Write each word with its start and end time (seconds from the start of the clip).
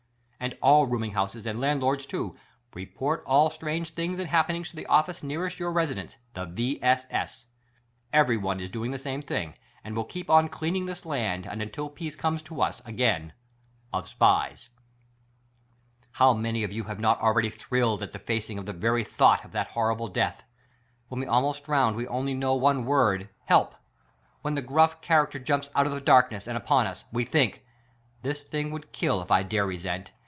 And 0.43 0.57
all 0.59 0.87
rooming 0.87 1.11
houses 1.11 1.45
and 1.45 1.61
landlords 1.61 2.07
too: 2.07 2.35
Report 2.73 3.23
all 3.27 3.51
strange 3.51 3.91
things 3.93 4.17
and 4.17 4.27
happen 4.27 4.55
ings 4.55 4.71
to 4.71 4.75
the 4.75 4.87
office 4.87 5.21
nearest 5.21 5.59
your 5.59 5.71
residence— 5.71 6.17
the 6.33 6.47
V. 6.47 6.79
S. 6.81 7.05
S.! 7.11 7.45
Every 8.11 8.37
one 8.37 8.59
is 8.59 8.71
doing 8.71 8.89
the 8.89 8.97
same 8.97 9.21
thing— 9.21 9.53
and 9.83 9.95
will 9.95 10.03
keep 10.03 10.31
on 10.31 10.49
cleaning 10.49 10.87
this 10.87 11.05
land, 11.05 11.45
and 11.45 11.61
until 11.61 11.89
peace 11.91 12.15
comes 12.15 12.41
to 12.41 12.59
us 12.59 12.81
again, 12.85 13.33
of 13.93 14.05
^SPIES 14.05 14.69
I 14.69 14.69
How 16.13 16.33
many 16.33 16.63
of 16.63 16.71
us 16.71 16.87
have 16.87 16.99
not 16.99 17.21
already 17.21 17.51
thrilled 17.51 18.01
at 18.01 18.11
the 18.11 18.17
facing 18.17 18.57
of 18.57 18.65
the 18.65 18.73
very 18.73 19.03
thought 19.03 19.45
of 19.45 19.51
that 19.51 19.67
horrible 19.67 20.07
death? 20.07 20.41
When 21.09 21.19
we 21.19 21.27
almost 21.27 21.65
drown 21.65 21.93
we 21.95 22.07
only 22.07 22.33
knov\^ 22.33 22.59
one 22.59 22.85
word: 22.85 23.29
Help! 23.45 23.75
.When 24.41 24.55
the 24.55 24.63
gruff 24.63 25.01
character 25.01 25.37
jumps 25.37 25.69
out 25.75 25.85
of 25.85 25.93
the 25.93 26.01
darkness 26.01 26.47
and 26.47 26.57
upon 26.57 26.87
us, 26.87 27.05
we 27.11 27.25
think: 27.25 27.63
This 28.23 28.41
thing 28.41 28.71
would 28.71 28.91
kill 28.91 29.21
if 29.21 29.29
I 29.29 29.43
dare 29.43 29.67
resent. 29.67 30.11